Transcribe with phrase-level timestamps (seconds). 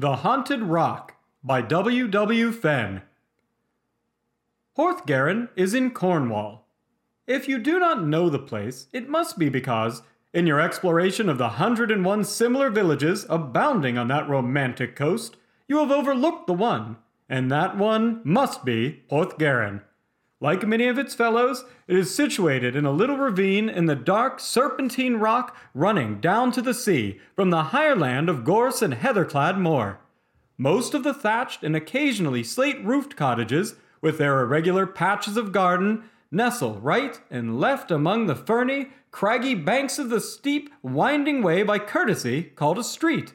[0.00, 2.06] The Haunted Rock by W.
[2.06, 2.52] W.
[2.52, 3.02] Fenn.
[4.76, 6.68] Porthgarin is in Cornwall.
[7.26, 11.36] If you do not know the place, it must be because, in your exploration of
[11.36, 16.52] the hundred and one similar villages abounding on that romantic coast, you have overlooked the
[16.52, 19.80] one, and that one must be Porthgarin.
[20.40, 24.38] Like many of its fellows, it is situated in a little ravine in the dark
[24.38, 29.24] serpentine rock running down to the sea from the higher land of gorse and heather
[29.24, 29.98] clad moor.
[30.56, 36.04] Most of the thatched and occasionally slate roofed cottages, with their irregular patches of garden,
[36.30, 41.80] nestle right and left among the ferny, craggy banks of the steep, winding way by
[41.80, 43.32] courtesy called a street,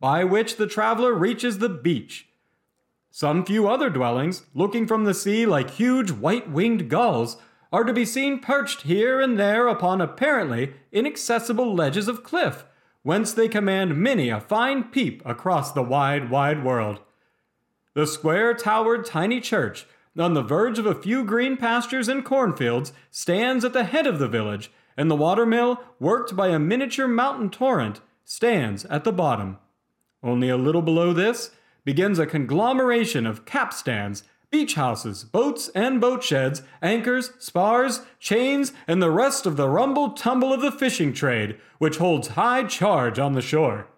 [0.00, 2.26] by which the traveler reaches the beach
[3.14, 7.36] some few other dwellings, looking from the sea like huge white winged gulls,
[7.70, 12.64] are to be seen perched here and there upon apparently inaccessible ledges of cliff,
[13.02, 17.00] whence they command many a fine peep across the wide, wide world.
[17.92, 19.86] The square towered tiny church,
[20.18, 24.20] on the verge of a few green pastures and cornfields, stands at the head of
[24.20, 29.58] the village, and the watermill, worked by a miniature mountain torrent, stands at the bottom.
[30.22, 31.50] Only a little below this,
[31.84, 39.02] begins a conglomeration of capstans, beach houses, boats and boat sheds, anchors, spars, chains, and
[39.02, 43.32] the rest of the rumble tumble of the fishing trade, which holds high charge on
[43.32, 43.88] the shore.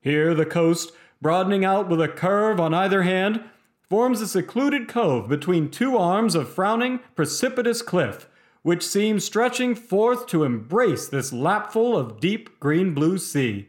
[0.00, 3.42] Here the coast, broadening out with a curve on either hand,
[3.88, 8.28] forms a secluded cove between two arms of frowning, precipitous cliff,
[8.62, 13.68] which seem stretching forth to embrace this lapful of deep green blue sea.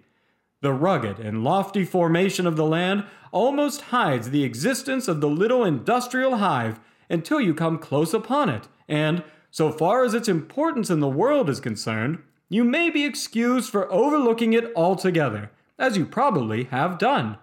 [0.62, 5.64] The rugged and lofty formation of the land almost hides the existence of the little
[5.64, 6.80] industrial hive
[7.10, 11.50] until you come close upon it, and, so far as its importance in the world
[11.50, 17.38] is concerned, you may be excused for overlooking it altogether, as you probably have done.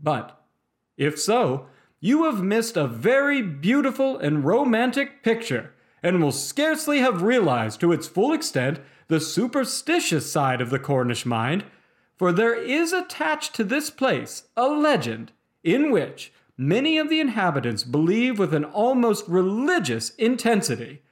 [0.00, 0.40] But,
[0.96, 1.66] if so,
[2.00, 7.92] you have missed a very beautiful and romantic picture, and will scarcely have realized to
[7.92, 11.64] its full extent the superstitious side of the Cornish mind
[12.22, 15.32] for there is attached to this place a legend
[15.64, 21.02] in which many of the inhabitants believe with an almost religious intensity.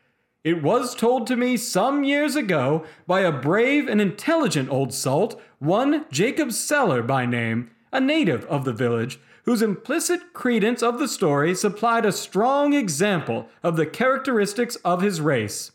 [0.45, 5.41] It was told to me some years ago by a brave and intelligent old salt,
[5.59, 11.09] one Jacob Seller by name, a native of the village, whose implicit credence of the
[11.09, 15.73] story supplied a strong example of the characteristics of his race.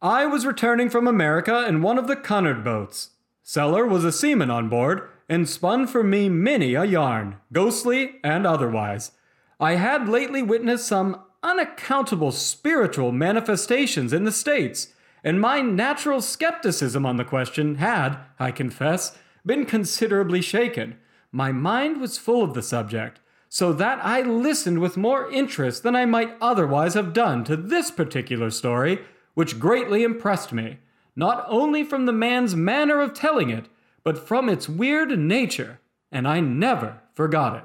[0.00, 3.10] I was returning from America in one of the Cunard boats.
[3.52, 8.46] Seller was a seaman on board, and spun for me many a yarn, ghostly and
[8.46, 9.10] otherwise.
[9.58, 14.94] I had lately witnessed some unaccountable spiritual manifestations in the States,
[15.24, 20.96] and my natural skepticism on the question had, I confess, been considerably shaken.
[21.32, 23.18] My mind was full of the subject,
[23.48, 27.90] so that I listened with more interest than I might otherwise have done to this
[27.90, 29.00] particular story,
[29.34, 30.78] which greatly impressed me
[31.16, 33.66] not only from the man's manner of telling it,
[34.02, 37.64] but from its weird nature, and I never forgot it.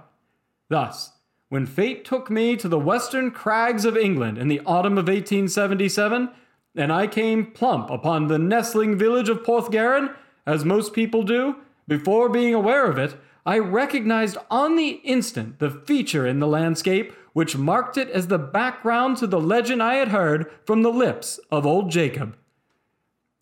[0.70, 1.14] Thus,
[1.50, 6.30] when fate took me to the western crags of England in the autumn of 1877,
[6.76, 10.14] and I came plump upon the nestling village of Porthgarin,
[10.46, 11.56] as most people do,
[11.88, 17.14] before being aware of it, I recognized on the instant the feature in the landscape
[17.34, 21.40] which marked it as the background to the legend I had heard from the lips
[21.52, 22.36] of old Jacob.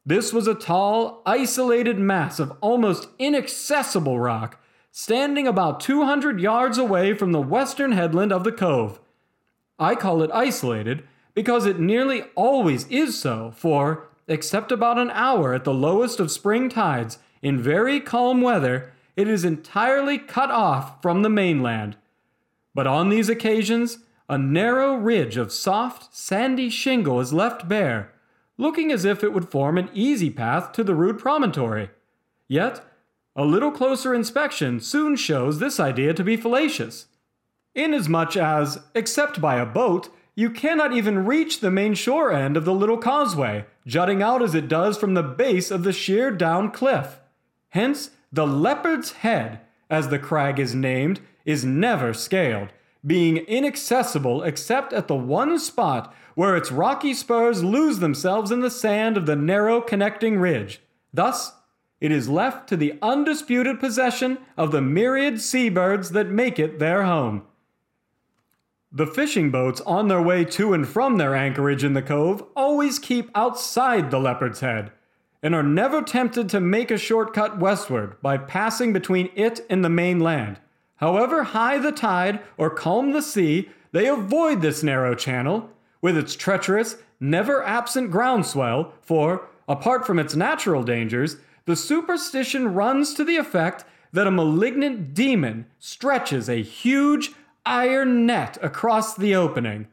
[0.06, 7.14] This was a tall, isolated mass of almost inaccessible rock, standing about 200 yards away
[7.14, 9.00] from the western headland of the cove.
[9.80, 11.04] I call it isolated
[11.34, 16.32] because it nearly always is so, for, except about an hour at the lowest of
[16.32, 21.96] spring tides, in very calm weather, it is entirely cut off from the mainland.
[22.76, 24.00] But on these occasions,
[24.30, 28.13] a narrow ridge of soft, sandy shingle is left bare,
[28.58, 31.90] looking as if it would form an easy path to the rude promontory.
[32.48, 32.82] Yet,
[33.36, 37.08] a little closer inspection soon shows this idea to be fallacious,
[37.74, 42.66] inasmuch as, except by a boat, you cannot even reach the main shore end of
[42.66, 46.72] the little causeway, jutting out as it does from the base of the sheer down
[46.72, 47.20] cliff.
[47.70, 52.70] Hence, the leopard's head, as the crag is named, is never scaled,
[53.06, 58.72] being inaccessible except at the one spot where its rocky spurs lose themselves in the
[58.72, 60.82] sand of the narrow connecting ridge.
[61.14, 61.54] Thus,
[62.00, 67.04] it is left to the undisputed possession of the myriad seabirds that make it their
[67.04, 67.44] home.
[68.92, 73.00] The fishing boats on their way to and from their anchorage in the cove always
[73.00, 74.92] keep outside the Leopard's Head,
[75.42, 79.90] and are never tempted to make a shortcut westward by passing between it and the
[79.90, 80.60] main land.
[81.04, 85.70] However high the tide or calm the sea, they avoid this narrow channel,
[86.02, 91.36] with its treacherous, never absent groundswell, for, apart from its natural dangers,
[91.66, 93.84] the superstition runs to the effect
[94.14, 97.32] that a malignant demon stretches a huge
[97.66, 99.88] iron net across the opening.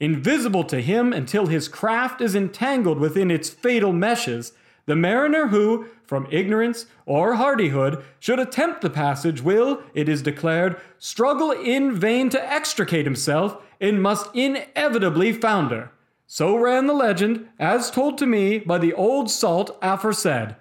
[0.00, 4.54] Invisible to him until his craft is entangled within its fatal meshes,
[4.86, 10.80] the mariner who, from ignorance or hardihood, should attempt the passage will, it is declared,
[10.98, 15.90] struggle in vain to extricate himself and must inevitably founder.
[16.26, 20.56] So ran the legend, as told to me by the old salt aforesaid.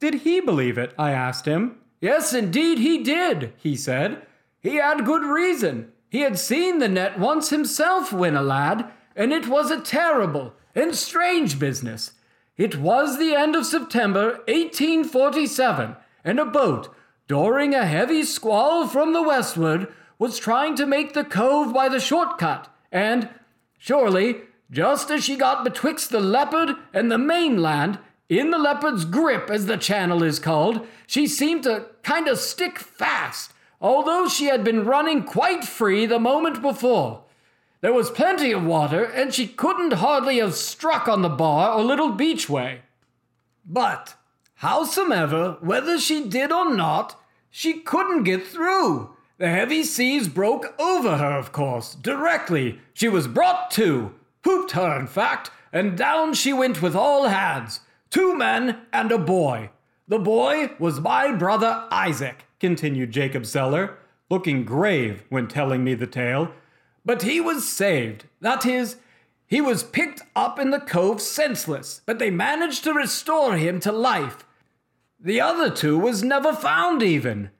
[0.00, 0.92] Did he believe it?
[0.98, 1.78] I asked him.
[2.00, 4.26] Yes, indeed he did, he said.
[4.60, 5.92] He had good reason.
[6.08, 10.52] He had seen the net once himself when a lad, and it was a terrible
[10.74, 12.12] and strange business.
[12.56, 16.94] It was the end of September 1847, and a boat,
[17.26, 21.98] during a heavy squall from the westward, was trying to make the cove by the
[21.98, 23.28] shortcut, and,
[23.76, 27.98] surely, just as she got betwixt the leopard and the mainland,
[28.28, 32.78] in the leopard's grip, as the channel is called, she seemed to kind of stick
[32.78, 37.24] fast, although she had been running quite free the moment before.
[37.84, 41.84] There was plenty of water, and she couldn't hardly have struck on the bar or
[41.84, 42.78] little beachway.
[43.66, 44.14] But,
[44.62, 47.20] howsomever, whether she did or not,
[47.50, 49.14] she couldn't get through.
[49.36, 52.80] The heavy seas broke over her, of course, directly.
[52.94, 54.14] She was brought to,
[54.44, 59.18] hooped her, in fact, and down she went with all hands two men and a
[59.18, 59.68] boy.
[60.08, 63.98] The boy was my brother Isaac, continued Jacob Seller,
[64.30, 66.50] looking grave when telling me the tale.
[67.04, 68.24] But he was saved.
[68.40, 68.96] That is,
[69.46, 73.92] he was picked up in the cove senseless, but they managed to restore him to
[73.92, 74.44] life.
[75.20, 77.50] The other two was never found even.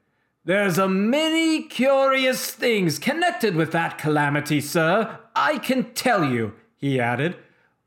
[0.44, 7.00] There's a many curious things connected with that calamity, sir, I can tell you, he
[7.00, 7.36] added.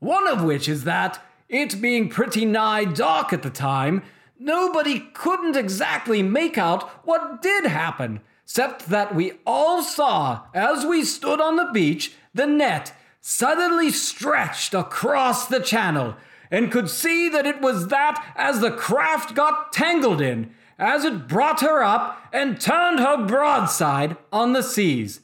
[0.00, 4.02] One of which is that, it being pretty nigh dark at the time,
[4.38, 11.04] nobody couldn't exactly make out what did happen except that we all saw, as we
[11.04, 16.16] stood on the beach, the net suddenly stretched across the channel,
[16.50, 21.28] and could see that it was that as the craft got tangled in, as it
[21.28, 25.20] brought her up and turned her broadside on the seas.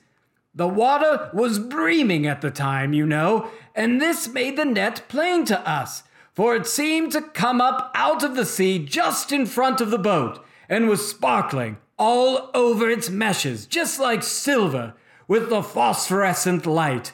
[0.54, 5.46] The water was breaming at the time, you know, and this made the net plain
[5.46, 6.02] to us,
[6.34, 9.98] for it seemed to come up out of the sea just in front of the
[9.98, 14.94] boat, and was sparkling all over its meshes, just like silver,
[15.29, 17.12] with the phosphorescent light.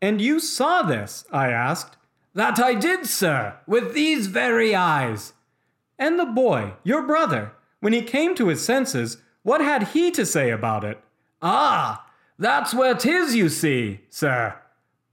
[0.00, 1.24] And you saw this?
[1.30, 1.96] I asked.
[2.34, 5.34] That I did, sir, with these very eyes.
[5.98, 10.26] And the boy, your brother, when he came to his senses, what had he to
[10.26, 10.98] say about it?
[11.40, 12.06] Ah,
[12.38, 14.56] that's where 'tis, you see, sir.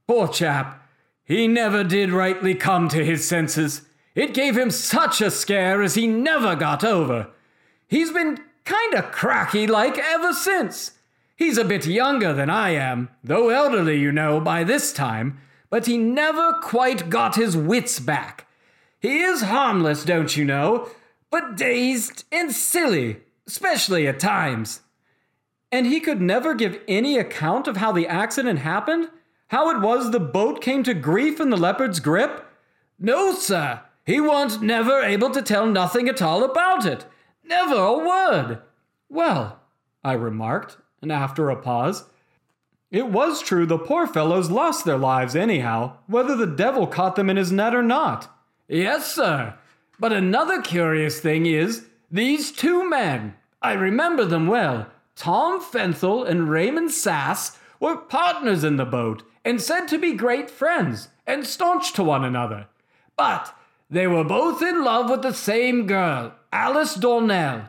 [0.06, 0.82] Poor chap,
[1.24, 3.82] he never did rightly come to his senses.
[4.14, 7.28] It gave him such a scare as he never got over.
[7.92, 10.92] He's been kinda cracky like ever since.
[11.36, 15.84] He's a bit younger than I am, though elderly, you know, by this time, but
[15.84, 18.46] he never quite got his wits back.
[18.98, 20.88] He is harmless, don't you know,
[21.30, 24.80] but dazed and silly, especially at times.
[25.70, 29.10] And he could never give any account of how the accident happened?
[29.48, 32.42] How it was the boat came to grief in the leopard's grip?
[32.98, 33.82] No, sir.
[34.06, 37.04] He wa'n't never able to tell nothing at all about it.
[37.52, 38.62] Never a word.
[39.10, 39.60] Well,
[40.02, 42.04] I remarked, and after a pause,
[42.90, 47.28] it was true the poor fellows lost their lives anyhow, whether the devil caught them
[47.28, 48.34] in his net or not.
[48.68, 49.54] Yes, sir.
[50.00, 56.48] But another curious thing is, these two men, I remember them well, Tom Fenthel and
[56.48, 61.92] Raymond Sass, were partners in the boat and said to be great friends and staunch
[61.92, 62.68] to one another.
[63.14, 63.54] But
[63.92, 67.68] they were both in love with the same girl, Alice Dornell.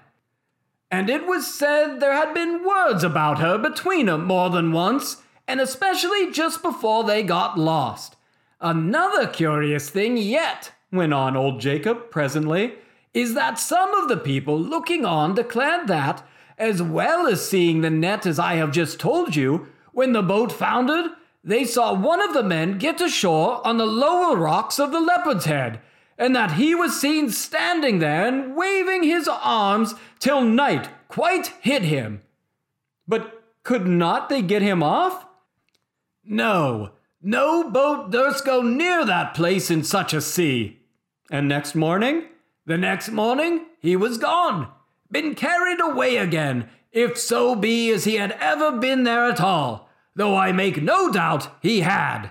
[0.90, 5.18] And it was said there had been words about her between 'em more than once,
[5.50, 8.16] and especially just before they got lost.
[8.62, 12.76] Another curious thing yet, went on old Jacob presently,
[13.14, 16.24] is that some of the people looking on declared that,
[16.58, 20.54] as well as seeing the net as I have just told you, when the boat
[20.54, 21.12] foundered,
[21.44, 25.44] they saw one of the men get ashore on the lower rocks of the Leopard's
[25.44, 25.82] Head
[26.18, 31.84] and that he was seen standing there and waving his arms till night quite hid
[31.84, 32.22] him.
[33.08, 35.26] But could not they get him off?
[36.24, 36.92] No,
[37.26, 40.82] No boat durst go near that place in such a sea.
[41.32, 42.26] And next morning?
[42.66, 44.68] The next morning he was gone,
[45.10, 49.90] been carried away again, if so be as he had ever been there at all,
[50.16, 52.30] though I make no doubt he had.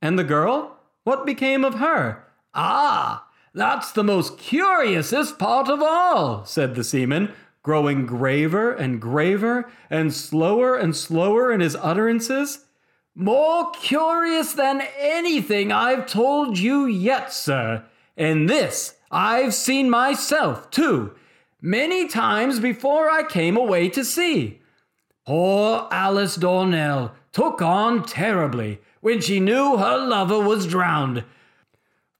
[0.00, 0.76] And the girl?
[1.02, 2.24] What became of her?
[2.54, 9.70] Ah, that's the most curiousest part of all, said the seaman, growing graver and graver
[9.90, 12.66] and slower and slower in his utterances.
[13.14, 17.84] More curious than anything I've told you yet, sir.
[18.16, 21.14] And this I've seen myself, too,
[21.60, 24.60] many times before I came away to sea.
[25.26, 31.24] Poor Alice Dornell took on terribly when she knew her lover was drowned,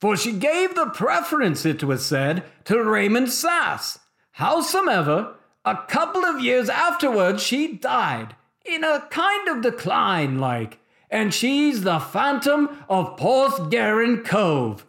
[0.00, 3.99] for she gave the preference, it was said, to Raymond Sass.
[4.38, 10.78] Howsomever, a couple of years afterwards she died, in a kind of decline like,
[11.11, 14.87] and she's the phantom of Porthgarin Cove.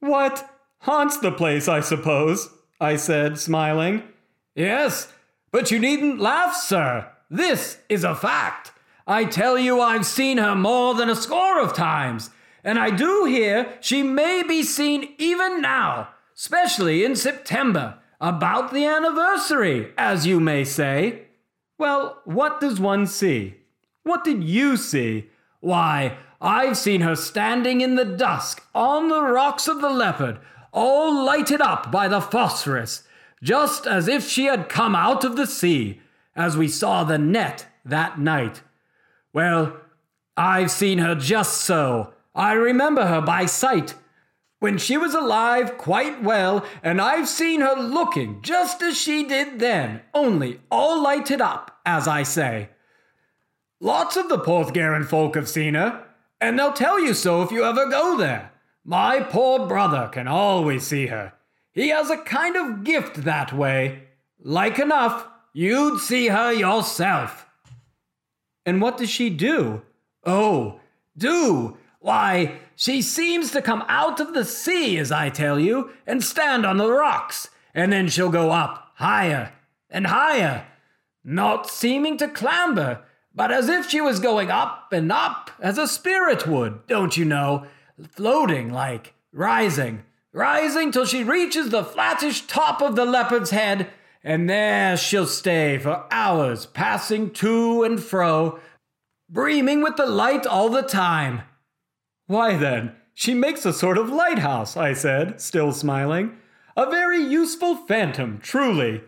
[0.00, 0.50] What?
[0.80, 2.48] Haunts the place, I suppose,
[2.80, 4.02] I said, smiling.
[4.54, 5.12] Yes,
[5.50, 7.10] but you needn't laugh, sir.
[7.30, 8.72] This is a fact.
[9.06, 12.30] I tell you, I've seen her more than a score of times,
[12.64, 18.86] and I do hear she may be seen even now, especially in September, about the
[18.86, 21.26] anniversary, as you may say.
[21.78, 23.56] Well, what does one see?
[24.02, 25.28] What did you see?
[25.60, 30.38] Why, I've seen her standing in the dusk on the rocks of the leopard,
[30.72, 33.02] all lighted up by the phosphorus,
[33.42, 36.00] just as if she had come out of the sea,
[36.34, 38.62] as we saw the net that night.
[39.34, 39.76] Well,
[40.36, 42.13] I've seen her just so.
[42.34, 43.94] I remember her by sight.
[44.58, 49.58] When she was alive, quite well, and I've seen her looking just as she did
[49.58, 52.70] then, only all lighted up, as I say.
[53.80, 56.06] Lots of the Porthgarin folk have seen her,
[56.40, 58.52] and they'll tell you so if you ever go there.
[58.84, 61.34] My poor brother can always see her.
[61.72, 64.04] He has a kind of gift that way.
[64.38, 67.46] Like enough, you'd see her yourself.
[68.66, 69.82] And what does she do?
[70.24, 70.80] Oh,
[71.16, 71.76] do?
[72.04, 76.66] Why, she seems to come out of the sea, as I tell you, and stand
[76.66, 79.54] on the rocks, and then she'll go up higher
[79.88, 80.66] and higher,
[81.24, 83.00] not seeming to clamber,
[83.34, 87.24] but as if she was going up and up as a spirit would, don't you
[87.24, 87.66] know,
[88.10, 93.88] floating like, rising, rising till she reaches the flattish top of the leopard's head
[94.22, 98.60] and there she'll stay for hours, passing to and fro,
[99.32, 101.40] breaming with the light all the time.
[102.26, 106.36] Why then, she makes a sort of lighthouse, I said, still smiling.
[106.76, 109.02] A very useful phantom, truly.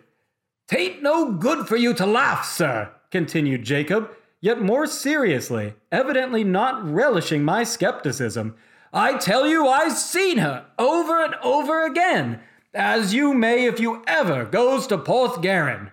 [0.69, 6.85] Tain't no good for you to laugh, sir, continued Jacob, yet more seriously, evidently not
[6.85, 8.55] relishing my skepticism.
[8.93, 12.41] I tell you, I've seen her over and over again
[12.77, 15.91] as you may if you ever goes to Porthgarin.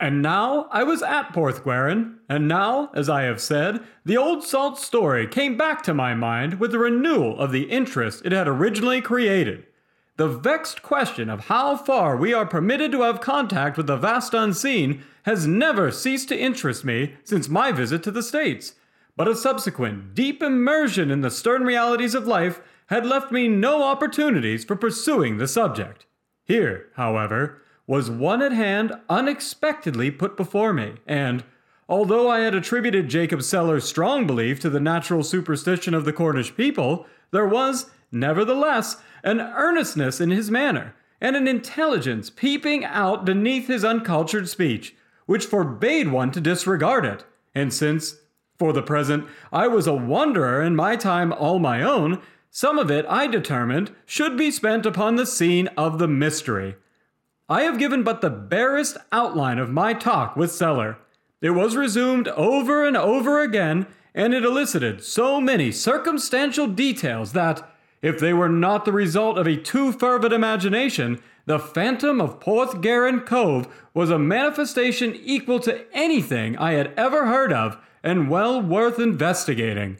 [0.00, 4.78] And now I was at Porthgarin, and now, as I have said, the old salt
[4.78, 9.02] story came back to my mind with a renewal of the interest it had originally
[9.02, 9.66] created.
[10.16, 14.32] The vexed question of how far we are permitted to have contact with the vast
[14.32, 18.76] unseen has never ceased to interest me since my visit to the States,
[19.16, 23.82] but a subsequent deep immersion in the stern realities of life had left me no
[23.82, 26.06] opportunities for pursuing the subject.
[26.44, 31.42] Here, however, was one at hand unexpectedly put before me, and,
[31.88, 36.54] although I had attributed Jacob Seller's strong belief to the natural superstition of the Cornish
[36.54, 43.66] people, there was, nevertheless, an earnestness in his manner, and an intelligence peeping out beneath
[43.66, 44.94] his uncultured speech,
[45.26, 47.24] which forbade one to disregard it.
[47.56, 48.18] And since,
[48.56, 52.88] for the present, I was a wanderer and my time all my own, some of
[52.88, 56.76] it, I determined, should be spent upon the scene of the mystery.
[57.50, 60.98] I have given but the barest outline of my talk with Seller.
[61.42, 67.68] It was resumed over and over again, and it elicited so many circumstantial details that,
[68.02, 73.26] if they were not the result of a too fervid imagination, the phantom of Porthgarin
[73.26, 79.00] Cove was a manifestation equal to anything I had ever heard of and well worth
[79.00, 79.98] investigating.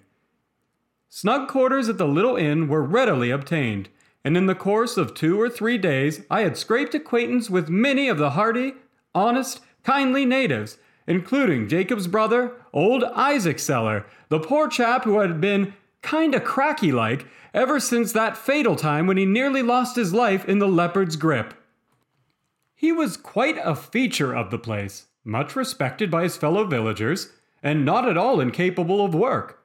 [1.09, 3.89] Snug quarters at the little inn were readily obtained,
[4.25, 8.09] and in the course of two or three days I had scraped acquaintance with many
[8.09, 8.75] of the hearty,
[9.15, 15.75] honest, kindly natives, including Jacob's brother, old Isaac Seller, the poor chap who had been
[16.03, 20.59] kinda cracky like ever since that fatal time when he nearly lost his life in
[20.59, 21.55] the leopard's grip.
[22.75, 27.85] He was quite a feature of the place, much respected by his fellow villagers, and
[27.85, 29.60] not at all incapable of work.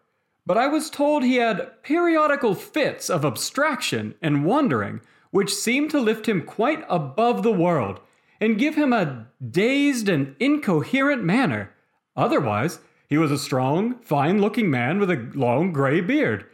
[0.46, 6.00] But I was told he had periodical fits of abstraction and wondering, which seemed to
[6.00, 8.00] lift him quite above the world
[8.40, 11.72] and give him a dazed and incoherent manner.
[12.16, 16.46] Otherwise, he was a strong, fine looking man with a long gray beard,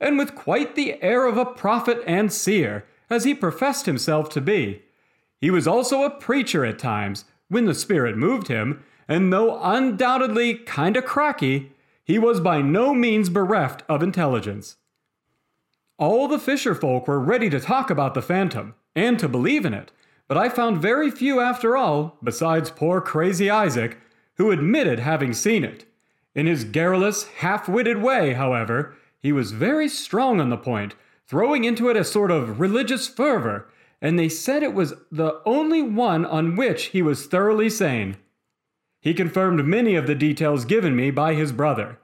[0.00, 4.40] and with quite the air of a prophet and seer, as he professed himself to
[4.40, 4.82] be.
[5.40, 10.54] He was also a preacher at times, when the Spirit moved him, and though undoubtedly
[10.54, 11.72] kinda cracky,
[12.04, 14.76] he was by no means bereft of intelligence.
[15.98, 19.74] All the fisher folk were ready to talk about the phantom, and to believe in
[19.74, 19.92] it,
[20.28, 23.98] but I found very few after all, besides poor crazy Isaac,
[24.36, 25.84] who admitted having seen it.
[26.34, 30.94] In his garrulous, half witted way, however, he was very strong on the point,
[31.26, 33.68] throwing into it a sort of religious fervor,
[34.00, 38.16] and they said it was the only one on which he was thoroughly sane.
[39.00, 41.98] He confirmed many of the details given me by his brother.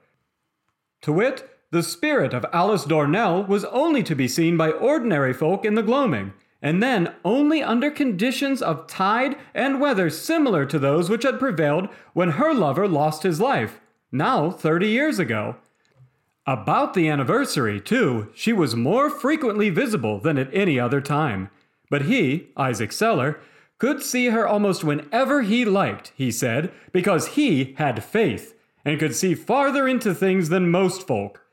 [1.03, 5.63] To wit, the spirit of Alice Dornell was only to be seen by ordinary folk
[5.63, 11.09] in the gloaming, and then only under conditions of tide and weather similar to those
[11.09, 13.79] which had prevailed when her lover lost his life,
[14.11, 15.57] now thirty years ago.
[16.47, 21.49] About the anniversary, too, she was more frequently visible than at any other time.
[21.89, 23.39] But he, Isaac Seller,
[23.77, 29.15] could see her almost whenever he liked, he said, because he had faith, and could
[29.15, 31.43] see farther into things than most folk.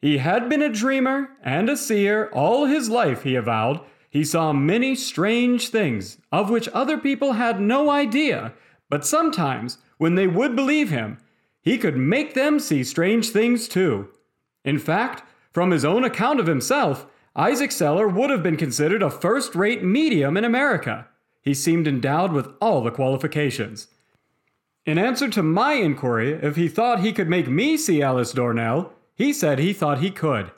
[0.00, 4.52] He had been a dreamer and a seer all his life, he avowed, he saw
[4.52, 8.54] many strange things, of which other people had no idea,
[8.88, 11.18] but sometimes, when they would believe him,
[11.60, 14.08] he could make them see strange things too.
[14.64, 19.10] In fact, from his own account of himself, Isaac Seller would have been considered a
[19.10, 21.06] first rate medium in America.
[21.48, 23.86] He seemed endowed with all the qualifications.
[24.84, 28.90] In answer to my inquiry if he thought he could make me see Alice Dornell,
[29.14, 30.52] he said he thought he could.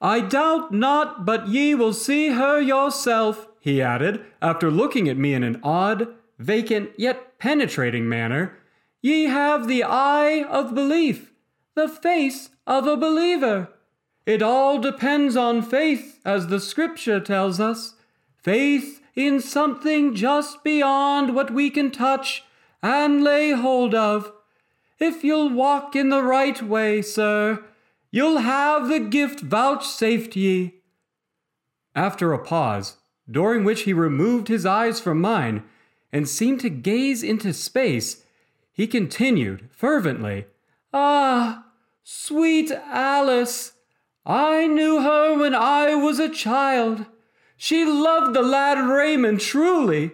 [0.00, 5.32] I doubt not but ye will see her yourself, he added, after looking at me
[5.32, 6.08] in an odd,
[6.40, 8.58] vacant, yet penetrating manner.
[9.00, 11.32] Ye have the eye of belief,
[11.76, 13.68] the face of a believer.
[14.26, 17.94] It all depends on faith, as the scripture tells us.
[18.42, 22.44] Faith in something just beyond what we can touch
[22.82, 24.32] and lay hold of.
[24.98, 27.64] If you'll walk in the right way, sir,
[28.14, 30.82] You'll have the gift vouchsafed ye.
[31.96, 32.98] After a pause,
[33.28, 35.62] during which he removed his eyes from mine
[36.12, 38.22] and seemed to gaze into space,
[38.70, 40.44] he continued fervently,
[40.92, 41.64] Ah,
[42.04, 43.72] sweet Alice!
[44.26, 47.06] I knew her when I was a child.
[47.64, 50.10] She loved the lad Raymond truly.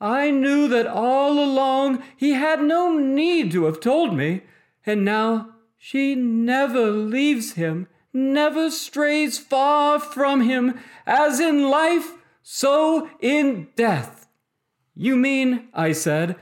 [0.00, 4.44] I knew that all along he had no need to have told me,
[4.86, 13.10] and now she never leaves him, never strays far from him, as in life, so
[13.20, 14.26] in death.
[14.94, 16.36] You mean, I said,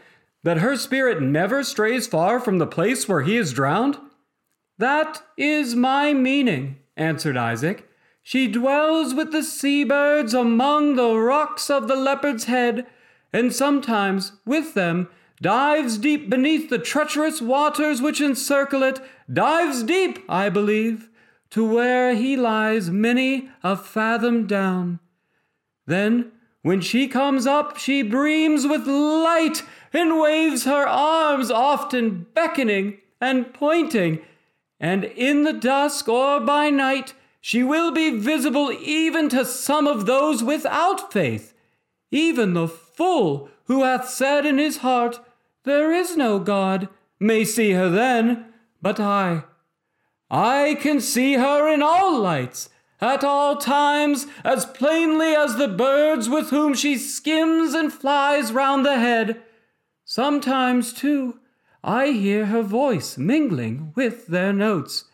[0.45, 3.99] that her spirit never strays far from the place where he is drowned?
[4.79, 7.88] That is my meaning, answered Isaac.
[8.29, 12.87] She dwells with the sea birds among the rocks of the leopard's head,
[13.33, 15.09] and sometimes with them
[15.41, 19.01] dives deep beneath the treacherous waters which encircle it,
[19.33, 21.09] dives deep, I believe,
[21.53, 25.01] to where he lies many a fathom down.
[25.87, 32.99] Then, when she comes up, she breams with light and waves her arms, often beckoning
[33.23, 34.19] and pointing,
[34.79, 37.15] and in the dusk or by night,
[37.49, 41.55] she will be visible even to some of those without faith,
[42.11, 45.19] even the fool who hath said in his heart,
[45.65, 49.45] there is no God, may see her then, but I.
[50.31, 52.69] I can see her in all lights,
[53.01, 58.85] at all times, as plainly as the birds with whom she skims and flies round
[58.85, 59.41] the head.
[60.05, 61.41] Sometimes, too,
[61.83, 65.07] I hear her voice mingling with their notes.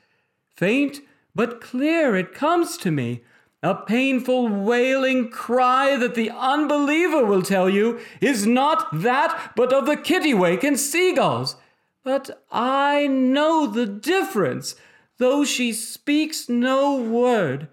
[0.57, 1.01] Faint
[1.35, 3.23] but clear it comes to me,
[3.63, 9.87] a painful wailing cry that the unbeliever will tell you is not that but of
[9.87, 11.57] the kittiwake and seagulls.
[12.05, 14.77] But I know the difference,
[15.17, 17.69] though she speaks no word.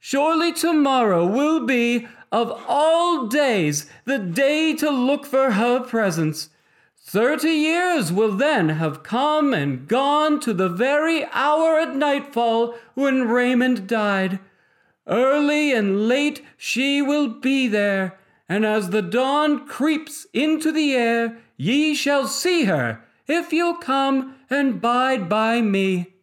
[0.00, 6.48] Surely tomorrow will be, of all days, the day to look for her presence.
[7.04, 13.28] Thirty years will then have come and gone to the very hour at nightfall when
[13.28, 14.38] Raymond died.
[15.06, 21.38] Early and late she will be there, and as the dawn creeps into the air,
[21.56, 26.14] ye shall see her, if you'll come and bide by me.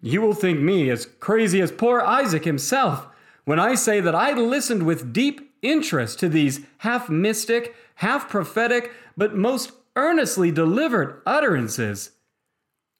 [0.00, 3.08] You will think me as crazy as poor Isaac himself
[3.44, 8.92] when I say that I listened with deep interest to these half mystic, half prophetic,
[9.16, 12.12] but most earnestly delivered utterances.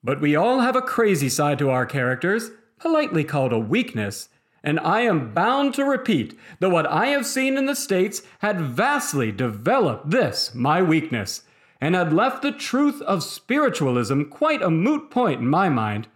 [0.04, 4.28] But we all have a crazy side to our characters, politely called a weakness,
[4.64, 8.60] and I am bound to repeat that what I have seen in the States had
[8.60, 11.42] vastly developed this, my weakness,
[11.80, 16.06] and had left the truth of spiritualism quite a moot point in my mind.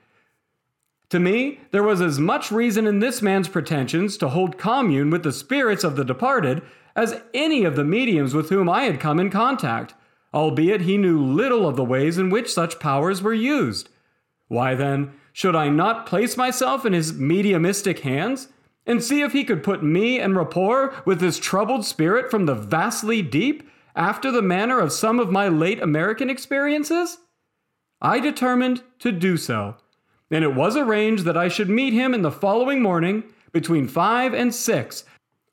[1.11, 5.23] To me, there was as much reason in this man's pretensions to hold commune with
[5.23, 6.63] the spirits of the departed
[6.97, 9.95] as any of the mediums with whom I had come in contact,
[10.35, 13.89] albeit he knew little of the ways in which such powers were used.
[14.49, 18.49] Why then, should I not place myself in his mediumistic hands
[18.85, 22.55] and see if he could put me in rapport with this troubled spirit from the
[22.55, 27.19] vastly deep, after the manner of some of my late American experiences?
[28.01, 29.77] I determined to do so
[30.31, 34.35] and it was arranged that I should meet him in the following morning between five
[34.35, 35.05] and six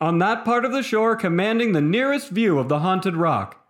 [0.04, 3.66] on that part of the shore commanding the nearest view of the haunted rock.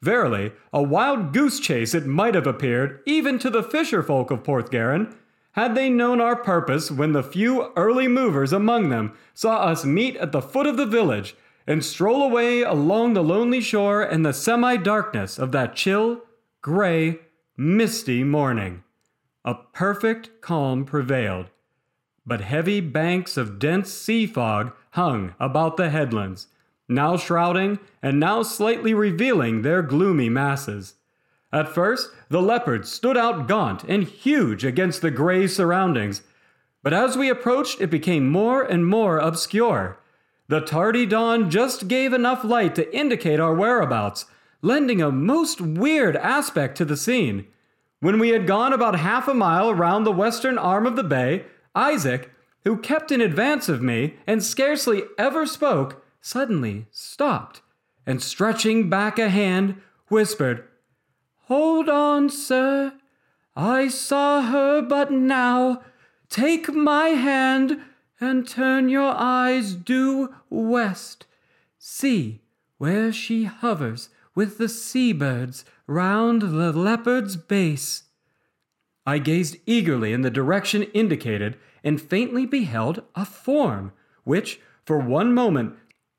[0.00, 4.44] Verily, a wild goose chase it might have appeared even to the fisher folk of
[4.44, 5.12] Porthgarin,
[5.52, 10.14] had they known our purpose when the few early movers among them saw us meet
[10.18, 11.34] at the foot of the village
[11.66, 16.20] and stroll away along the lonely shore in the semi darkness of that chill,
[16.62, 17.18] gray,
[17.56, 18.84] misty morning.
[19.44, 21.46] A perfect calm prevailed,
[22.24, 26.48] but heavy banks of dense sea fog hung about the headlands,
[26.88, 30.94] now shrouding and now slightly revealing their gloomy masses.
[31.52, 36.22] At first, the leopard stood out gaunt and huge against the gray surroundings,
[36.82, 39.98] but as we approached, it became more and more obscure.
[40.48, 44.26] The tardy dawn just gave enough light to indicate our whereabouts,
[44.62, 47.46] lending a most weird aspect to the scene.
[48.00, 51.44] When we had gone about half a mile around the western arm of the bay,
[51.74, 52.30] Isaac,
[52.66, 57.62] who kept in advance of me and scarcely ever spoke, suddenly stopped
[58.04, 60.64] and, stretching back a hand, whispered,
[61.44, 62.94] Hold on, sir.
[63.54, 65.82] I saw her but now.
[66.28, 67.82] Take my hand
[68.20, 71.24] and turn your eyes due west.
[71.78, 72.42] See
[72.78, 78.02] where she hovers with the seabirds round the leopard's base.
[79.06, 83.92] I gazed eagerly in the direction indicated and faintly beheld a form,
[84.24, 85.72] which, for one moment,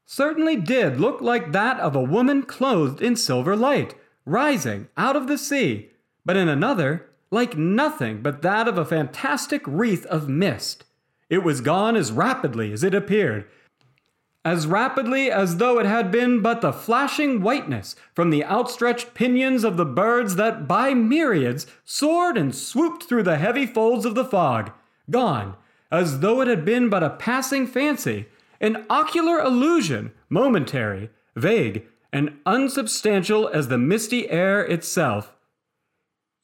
[0.05, 3.93] certainly did look like that of a woman clothed in silver light,
[4.25, 5.89] rising out of the sea,
[6.25, 10.85] but in another, like nothing but that of a fantastic wreath of mist.
[11.29, 13.45] It was gone as rapidly as it appeared,
[14.45, 19.65] as rapidly as though it had been but the flashing whiteness from the outstretched pinions
[19.65, 24.23] of the birds that by myriads soared and swooped through the heavy folds of the
[24.23, 24.71] fog,
[25.09, 25.55] gone,
[25.91, 28.27] as though it had been but a passing fancy,
[28.59, 35.33] an ocular illusion, momentary, vague, and unsubstantial as the misty air itself.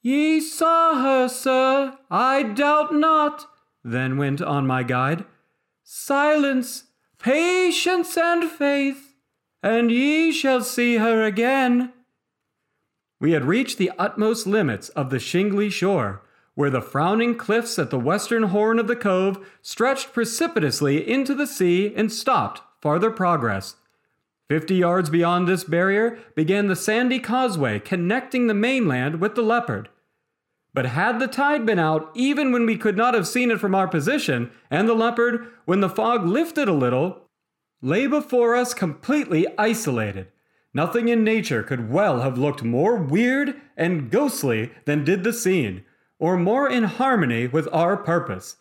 [0.02, 3.48] Ye saw her, sir, I doubt not,
[3.84, 5.26] then went on my guide.
[5.84, 6.86] Silence,
[7.20, 9.16] patience and faith,
[9.62, 11.94] and ye shall see her again.
[13.20, 16.22] We had reached the utmost limits of the shingly shore,
[16.56, 21.48] where the frowning cliffs at the western horn of the cove stretched precipitously into the
[21.48, 23.76] sea and stopped farther progress.
[24.50, 29.90] Fifty yards beyond this barrier began the sandy causeway connecting the mainland with the leopard.
[30.76, 33.74] But had the tide been out even when we could not have seen it from
[33.74, 37.30] our position, and the leopard, when the fog lifted a little,
[37.82, 40.28] lay before us completely isolated,
[40.74, 45.84] nothing in nature could well have looked more weird and ghostly than did the scene,
[46.20, 48.58] or more in harmony with our purpose.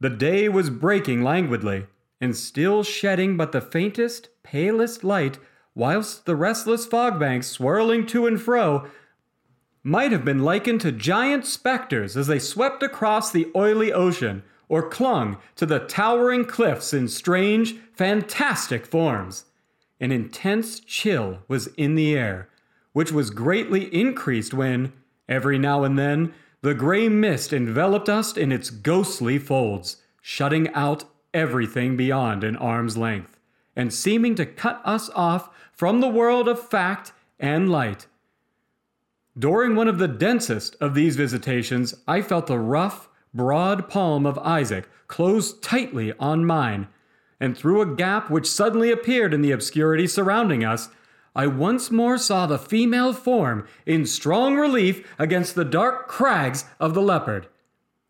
[0.00, 1.86] The day was breaking languidly,
[2.20, 5.38] and still shedding but the faintest, palest light,
[5.74, 8.86] whilst the restless fog banks swirling to and fro
[9.82, 14.88] might have been likened to giant specters as they swept across the oily ocean or
[14.88, 19.44] clung to the towering cliffs in strange, fantastic forms.
[20.00, 22.48] An intense chill was in the air,
[22.92, 24.92] which was greatly increased when,
[25.28, 31.04] every now and then, the gray mist enveloped us in its ghostly folds, shutting out
[31.34, 33.38] everything beyond an arm's length,
[33.74, 38.06] and seeming to cut us off from the world of fact and light.
[39.36, 44.38] During one of the densest of these visitations, I felt the rough, broad palm of
[44.38, 46.86] Isaac close tightly on mine,
[47.40, 50.90] and through a gap which suddenly appeared in the obscurity surrounding us,
[51.34, 56.94] I once more saw the female form in strong relief against the dark crags of
[56.94, 57.48] the leopard.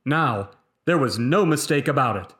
[0.04, 0.50] Now,
[0.84, 2.34] there was no mistake about it.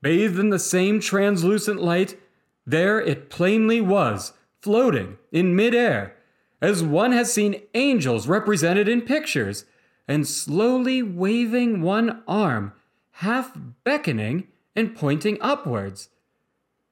[0.00, 2.18] Bathed in the same translucent light,
[2.66, 4.32] there it plainly was,
[4.62, 6.16] floating in midair,
[6.62, 9.66] as one has seen angels represented in pictures,
[10.08, 12.72] and slowly waving one arm,
[13.12, 13.52] half
[13.84, 16.08] beckoning and pointing upwards.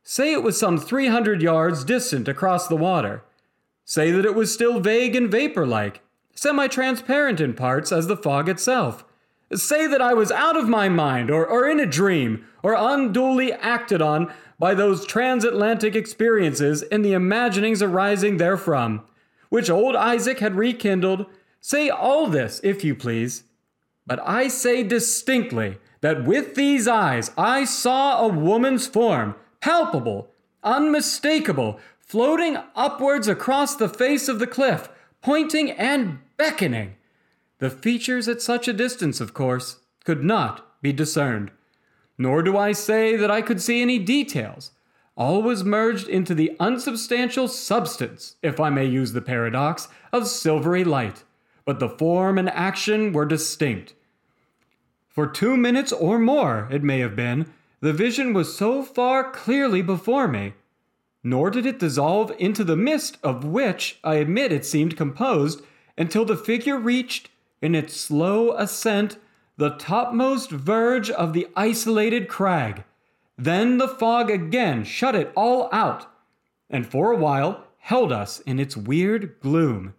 [0.03, 3.23] Say it was some 300 yards distant across the water.
[3.85, 6.03] Say that it was still vague and vapor like,
[6.35, 9.05] semi transparent in parts as the fog itself.
[9.55, 13.53] Say that I was out of my mind, or, or in a dream, or unduly
[13.53, 19.03] acted on by those transatlantic experiences and the imaginings arising therefrom,
[19.51, 21.27] which old Isaac had rekindled.
[21.61, 23.45] Say all this, if you please.
[24.07, 30.29] But I say distinctly that with these eyes I saw a woman's form, palpable,
[30.63, 34.91] unmistakable, floating upwards across the face of the cliff,
[35.23, 36.97] pointing and beckoning.
[37.59, 41.53] The features at such a distance, of course, could not be discerned.
[42.19, 44.73] Nor do I say that I could see any details.
[45.17, 50.85] All was merged into the unsubstantial substance, if I may use the paradox, of silvery
[50.85, 51.23] light.
[51.65, 53.95] But the form and action were distinct.
[55.09, 57.47] For two minutes or more, it may have been,
[57.83, 60.55] the vision was so far clearly before me.
[61.25, 65.63] Nor did it dissolve into the mist of which I admit it seemed composed
[65.99, 67.29] until the figure reached
[67.61, 69.19] in its slow ascent
[69.57, 72.85] the topmost verge of the isolated crag.
[73.37, 76.07] Then the fog again shut it all out,
[76.71, 79.95] and for a while held us in its weird gloom.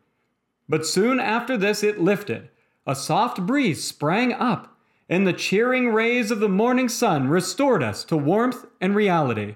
[0.69, 2.49] But soon after this it lifted.
[2.87, 4.72] A soft breeze sprang up,
[5.13, 9.55] and the cheering rays of the morning sun restored us to warmth and reality.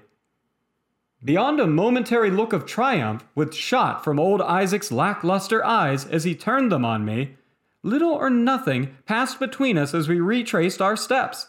[1.24, 6.36] Beyond a momentary look of triumph, which shot from old Isaac's lackluster eyes as he
[6.36, 7.34] turned them on me,
[7.82, 11.48] Little or nothing passed between us as we retraced our steps,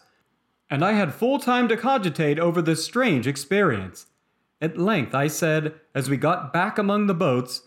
[0.72, 4.08] and I had full time to cogitate over this strange experience.
[4.60, 7.62] At length I said, as we got back among the boats,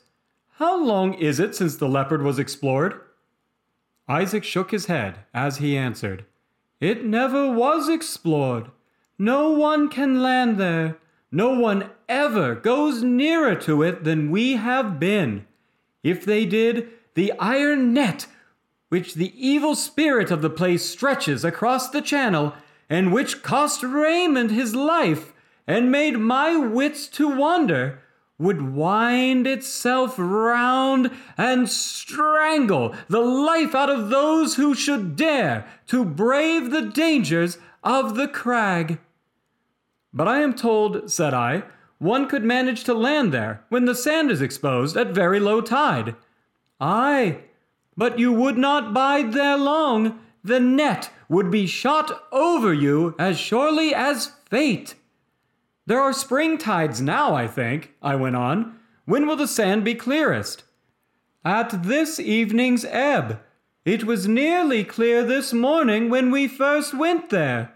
[0.54, 3.00] How long is it since the leopard was explored?
[4.08, 6.24] Isaac shook his head as he answered,
[6.82, 8.72] It never was explored.
[9.16, 10.98] No one can land there.
[11.30, 15.46] No one ever goes nearer to it than we have been.
[16.02, 18.26] If they did, the iron net
[18.88, 22.52] which the evil spirit of the place stretches across the channel,
[22.90, 25.32] and which cost Raymond his life,
[25.68, 28.00] and made my wits to wander,
[28.42, 36.04] would wind itself round and strangle the life out of those who should dare to
[36.04, 38.98] brave the dangers of the crag.
[40.12, 41.62] But I am told, said I,
[41.98, 46.16] one could manage to land there when the sand is exposed at very low tide.
[46.80, 47.38] Aye,
[47.96, 50.18] but you would not bide there long.
[50.42, 54.96] The net would be shot over you as surely as fate.
[55.86, 58.78] There are spring tides now, I think, I went on.
[59.04, 60.62] When will the sand be clearest?
[61.44, 63.40] At this evening's ebb.
[63.84, 67.72] It was nearly clear this morning when we first went there.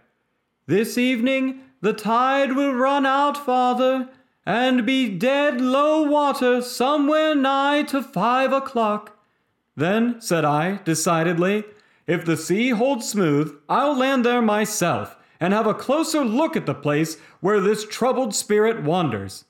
[0.67, 4.09] This evening the tide will run out farther,
[4.45, 9.19] and be dead low water somewhere nigh to five o'clock.
[9.77, 11.65] Then, said I, decidedly,
[12.07, 16.67] if the sea holds smooth, I'll land there myself and have a closer look at
[16.67, 19.45] the place where this troubled spirit wanders.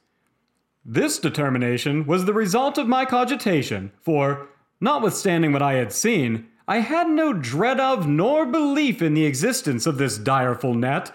[0.85, 4.49] This determination was the result of my cogitation, for,
[4.81, 9.87] notwithstanding what I had seen, I had no dread of nor belief in the existence
[9.87, 11.13] of this direful net.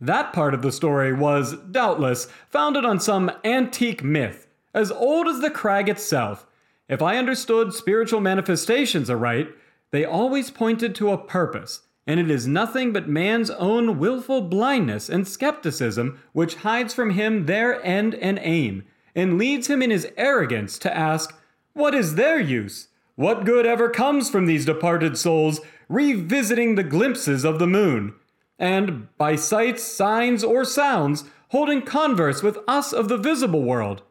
[0.00, 5.40] That part of the story was, doubtless, founded on some antique myth, as old as
[5.40, 6.46] the crag itself,
[6.92, 9.48] if I understood spiritual manifestations aright,
[9.92, 15.08] they always pointed to a purpose, and it is nothing but man's own willful blindness
[15.08, 18.84] and skepticism which hides from him their end and aim,
[19.14, 21.34] and leads him in his arrogance to ask,
[21.74, 22.88] What is their use?
[23.14, 28.14] What good ever comes from these departed souls revisiting the glimpses of the moon?
[28.58, 34.02] And, by sights, signs, or sounds, holding converse with us of the visible world?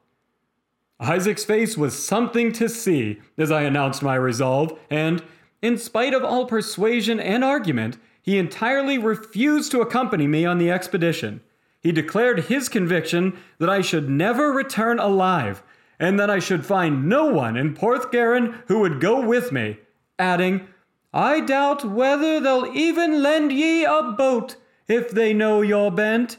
[1.00, 5.24] Isaac's face was something to see as I announced my resolve, and,
[5.62, 10.72] in spite of all persuasion and argument, he entirely refused to accompany me on the
[10.72, 11.42] expedition.
[11.82, 15.64] He declared his conviction that I should never return alive,
[16.00, 19.78] and that I should find no one in Porthgarin who would go with me,
[20.18, 20.68] adding,
[21.14, 24.56] I doubt whether they'll even lend ye a boat
[24.88, 26.38] if they know you're bent.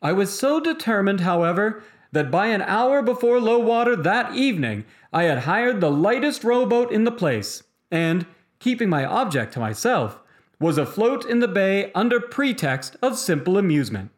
[0.00, 5.24] I was so determined, however, that by an hour before low water that evening I
[5.24, 8.26] had hired the lightest rowboat in the place, and,
[8.58, 10.20] keeping my object to myself,
[10.60, 14.10] was afloat in the bay under pretext of simple amusement.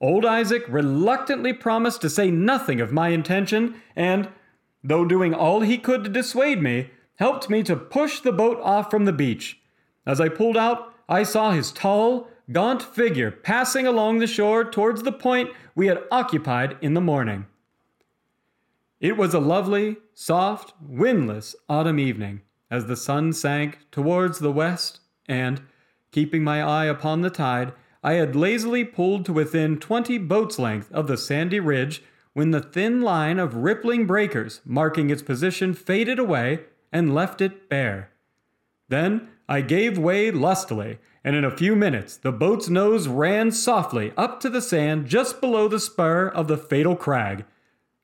[0.00, 4.28] Old Isaac reluctantly promised to say nothing of my intention, and,
[4.82, 8.90] though doing all he could to dissuade me, helped me to push the boat off
[8.90, 9.60] from the beach.
[10.06, 15.02] As I pulled out, I saw his tall, gaunt figure passing along the shore towards
[15.02, 17.46] the point we had occupied in the morning.
[19.00, 25.00] It was a lovely, soft, windless autumn evening as the sun sank towards the west,
[25.28, 25.62] and,
[26.10, 30.92] keeping my eye upon the tide, I had lazily pulled to within twenty boats' length
[30.92, 32.02] of the sandy ridge
[32.34, 36.60] when the thin line of rippling breakers marking its position faded away
[36.92, 38.10] and left it bare.
[38.88, 44.12] Then I gave way lustily, and in a few minutes the boat's nose ran softly
[44.16, 47.44] up to the sand just below the spur of the fatal crag.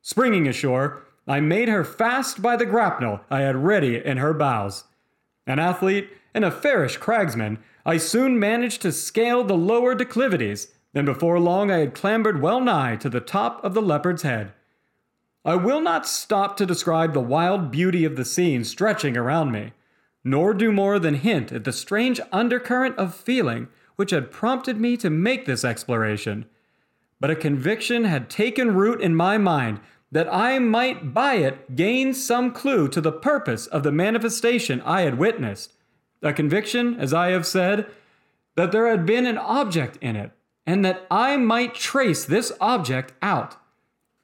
[0.01, 4.83] Springing ashore, I made her fast by the grapnel I had ready in her bows.
[5.47, 11.05] An athlete and a fairish cragsman, I soon managed to scale the lower declivities, and
[11.05, 14.53] before long I had clambered well nigh to the top of the leopard's head.
[15.45, 19.73] I will not stop to describe the wild beauty of the scene stretching around me,
[20.23, 24.95] nor do more than hint at the strange undercurrent of feeling which had prompted me
[24.97, 26.45] to make this exploration.
[27.19, 29.79] But a conviction had taken root in my mind
[30.13, 35.01] that I might by it gain some clue to the purpose of the manifestation I
[35.01, 35.73] had witnessed.
[36.21, 37.87] A conviction, as I have said,
[38.55, 40.31] that there had been an object in it,
[40.67, 43.57] and that I might trace this object out.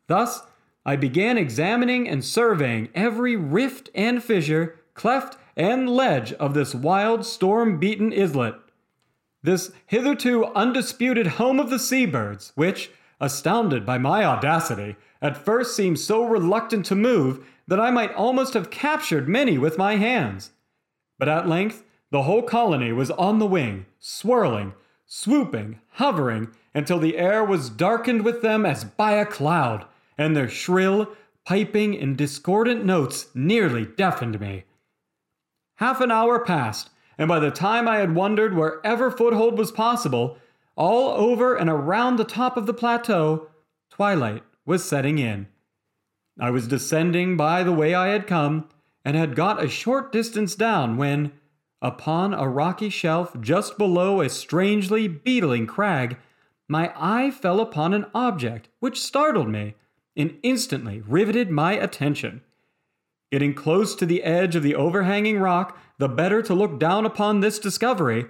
[0.05, 0.43] Thus,
[0.85, 7.25] I began examining and surveying every rift and fissure, cleft and ledge of this wild,
[7.25, 8.55] storm beaten islet.
[9.41, 15.99] This hitherto undisputed home of the seabirds, which, astounded by my audacity, at first seemed
[15.99, 20.51] so reluctant to move that I might almost have captured many with my hands.
[21.17, 24.73] But at length the whole colony was on the wing, swirling,
[25.05, 29.85] swooping, hovering, until the air was darkened with them as by a cloud,
[30.17, 31.09] and their shrill,
[31.45, 34.63] piping, and discordant notes nearly deafened me.
[35.75, 40.37] Half an hour passed, and by the time I had wandered wherever foothold was possible,
[40.75, 43.47] all over and around the top of the plateau,
[43.89, 45.47] twilight was setting in.
[46.39, 48.69] I was descending by the way I had come,
[49.03, 51.33] and had got a short distance down when,
[51.81, 56.17] Upon a rocky shelf just below a strangely beetling crag,
[56.67, 59.75] my eye fell upon an object which startled me
[60.15, 62.41] and instantly riveted my attention.
[63.31, 67.39] Getting close to the edge of the overhanging rock, the better to look down upon
[67.39, 68.25] this discovery,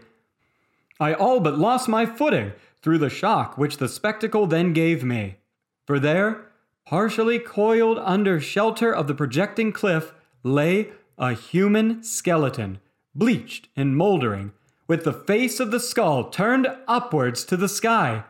[1.00, 2.52] I all but lost my footing
[2.84, 5.39] through the shock which the spectacle then gave me.
[5.90, 6.46] For there,
[6.86, 12.78] partially coiled under shelter of the projecting cliff, lay a human skeleton
[13.16, 14.52] bleached and moldering,
[14.88, 18.24] with the face of the skull turned upwards to the sky.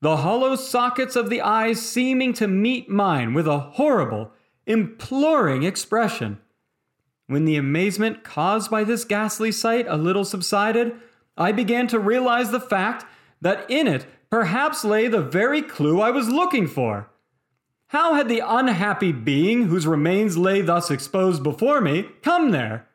[0.00, 4.32] The hollow sockets of the eyes seeming to meet mine with a horrible,
[4.66, 6.38] imploring expression.
[7.26, 10.94] When the amazement caused by this ghastly sight a little subsided,
[11.36, 13.04] I began to realize the fact
[13.42, 17.10] that in it perhaps lay the very clue I was looking for.
[17.88, 22.86] How had the unhappy being whose remains lay thus exposed before me come there?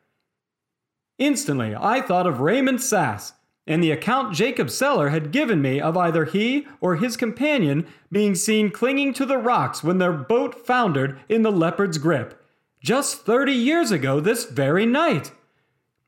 [1.18, 3.32] Instantly, I thought of Raymond Sass
[3.66, 8.34] and the account Jacob Seller had given me of either he or his companion being
[8.34, 12.42] seen clinging to the rocks when their boat foundered in the leopard's grip,
[12.82, 15.32] just 30 years ago this very night.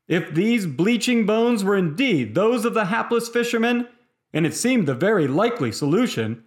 [0.07, 3.87] If these bleaching bones were indeed those of the hapless fishermen,
[4.33, 6.43] and it seemed the very likely solution,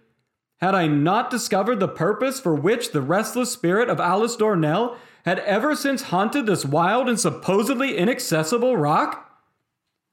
[0.59, 5.39] had I not discovered the purpose for which the restless spirit of Alice Dornell had
[5.39, 9.39] ever since haunted this wild and supposedly inaccessible rock?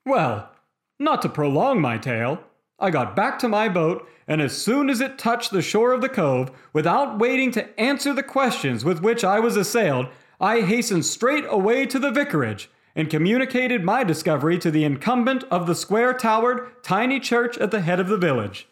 [0.07, 0.51] Well,
[0.99, 2.43] not to prolong my tale,
[2.79, 6.01] I got back to my boat, and as soon as it touched the shore of
[6.01, 10.09] the cove, without waiting to answer the questions with which I was assailed,
[10.41, 15.69] I hastened straight away to the vicarage and communicated my discovery to the incumbent of
[15.69, 18.67] the square towered, tiny church at the head of the village.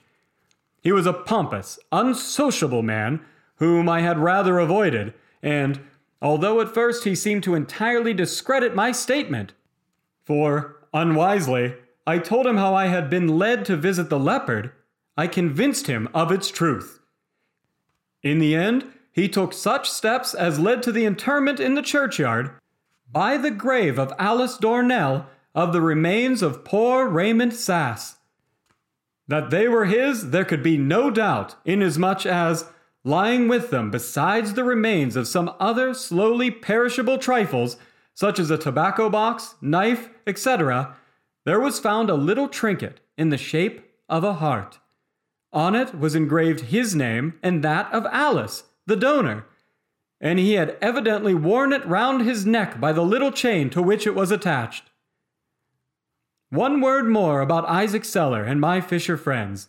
[0.83, 3.21] He was a pompous, unsociable man
[3.59, 5.15] whom I had rather avoided,
[5.45, 5.79] and
[6.21, 9.53] although at first he seemed to entirely discredit my statement.
[10.25, 14.73] For, unwisely, I told him how I had been led to visit the leopard,
[15.17, 16.99] I convinced him of its truth.
[18.25, 22.51] In the end, he took such steps as led to the interment in the churchyard,
[23.11, 28.17] by the grave of Alice Dornell, of the remains of poor Raymond Sass.
[29.27, 32.67] That they were his, there could be no doubt, inasmuch as,
[33.05, 37.77] lying with them besides the remains of some other slowly perishable trifles,
[38.15, 40.95] such as a tobacco box, knife, etc.,
[41.45, 44.79] there was found a little trinket in the shape of a heart.
[45.53, 49.47] On it was engraved his name and that of Alice, the donor,
[50.21, 54.07] and he had evidently worn it round his neck by the little chain to which
[54.07, 54.91] it was attached.
[56.51, 59.69] One word more about Isaac Seller and my fisher friends.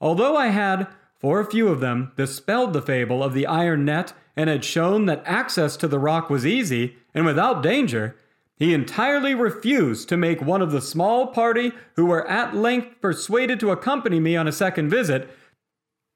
[0.00, 0.88] Although I had,
[1.18, 5.06] for a few of them, dispelled the fable of the iron net and had shown
[5.06, 8.16] that access to the rock was easy and without danger,
[8.56, 13.60] he entirely refused to make one of the small party who were at length persuaded
[13.60, 15.30] to accompany me on a second visit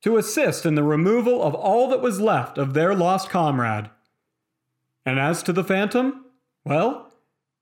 [0.03, 3.90] to assist in the removal of all that was left of their lost comrade.
[5.05, 6.26] And as to the phantom,
[6.64, 7.12] well,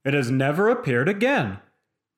[0.05, 1.59] it has never appeared again.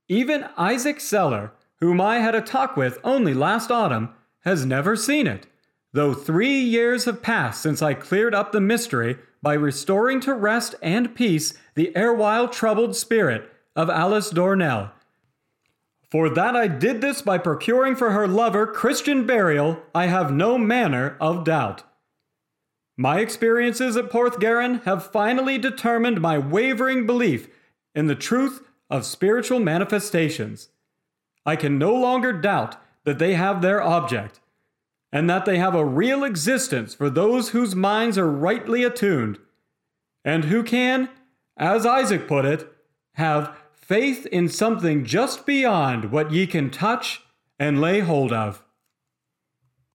[0.08, 4.10] Even Isaac Seller, whom I had a talk with only last autumn,
[4.40, 5.46] has never seen it,
[5.92, 10.74] though three years have passed since I cleared up the mystery by restoring to rest
[10.82, 14.90] and peace the erewhile troubled spirit of Alice Dornell.
[16.10, 20.58] For that I did this by procuring for her lover Christian burial, I have no
[20.58, 21.84] manner of doubt.
[22.96, 27.48] My experiences at Porthgarin have finally determined my wavering belief
[27.94, 30.70] in the truth of spiritual manifestations.
[31.46, 34.40] I can no longer doubt that they have their object,
[35.12, 39.38] and that they have a real existence for those whose minds are rightly attuned,
[40.24, 41.08] and who can,
[41.56, 42.70] as Isaac put it,
[43.14, 43.56] have
[43.90, 47.22] faith in something just beyond what ye can touch
[47.58, 48.62] and lay hold of.